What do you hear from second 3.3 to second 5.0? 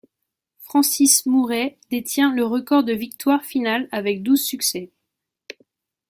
finales avec douze succès.